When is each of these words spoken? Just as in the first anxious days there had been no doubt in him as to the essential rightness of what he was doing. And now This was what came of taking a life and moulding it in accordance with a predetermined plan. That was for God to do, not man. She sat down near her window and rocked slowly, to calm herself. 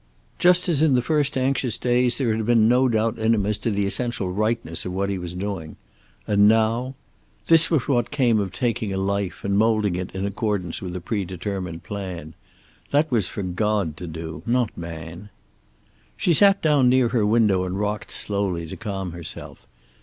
Just 0.39 0.67
as 0.67 0.81
in 0.81 0.95
the 0.95 1.01
first 1.03 1.37
anxious 1.37 1.77
days 1.77 2.17
there 2.17 2.35
had 2.35 2.43
been 2.43 2.67
no 2.67 2.87
doubt 2.89 3.19
in 3.19 3.35
him 3.35 3.45
as 3.45 3.59
to 3.59 3.69
the 3.69 3.85
essential 3.85 4.31
rightness 4.31 4.83
of 4.83 4.93
what 4.93 5.11
he 5.11 5.19
was 5.19 5.35
doing. 5.35 5.75
And 6.25 6.47
now 6.47 6.95
This 7.45 7.69
was 7.69 7.87
what 7.87 8.09
came 8.09 8.39
of 8.39 8.51
taking 8.51 8.91
a 8.91 8.97
life 8.97 9.43
and 9.43 9.59
moulding 9.59 9.95
it 9.95 10.09
in 10.15 10.25
accordance 10.25 10.81
with 10.81 10.95
a 10.95 11.01
predetermined 11.01 11.83
plan. 11.83 12.33
That 12.89 13.11
was 13.11 13.27
for 13.27 13.43
God 13.43 13.95
to 13.97 14.07
do, 14.07 14.41
not 14.47 14.75
man. 14.75 15.29
She 16.17 16.33
sat 16.33 16.63
down 16.63 16.89
near 16.89 17.09
her 17.09 17.23
window 17.23 17.63
and 17.63 17.79
rocked 17.79 18.11
slowly, 18.11 18.65
to 18.69 18.75
calm 18.75 19.11
herself. 19.11 19.67